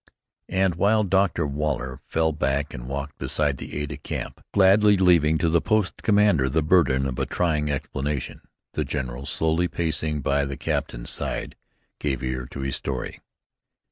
[0.49, 1.45] And while Dr.
[1.45, 6.01] Waller fell back and walked beside the aide de camp, gladly leaving to the post
[6.01, 8.41] commander the burden of a trying explanation,
[8.73, 11.55] the general, slowly pacing by the captain's side,
[11.99, 13.19] gave ear to his story.